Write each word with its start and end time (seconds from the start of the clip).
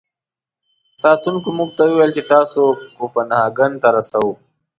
ساتونکو 1.01 1.49
موږ 1.57 1.69
ته 1.77 1.83
و 1.85 1.89
ویل 1.97 2.11
چې 2.17 2.23
تاسو 2.33 2.61
کوپنهاګن 2.97 3.71
ته 3.81 3.87
رسوو. 3.95 4.33